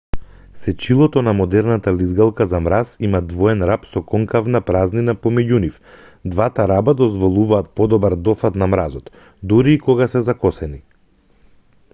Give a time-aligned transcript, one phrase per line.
[0.59, 5.77] сечилото на модерната лизгалка за мраз има двоен раб со конкавна празнина помеѓу нив
[6.37, 9.15] двата раба дозволуваат подобар дофат на мразот
[9.55, 10.83] дури и кога се закосени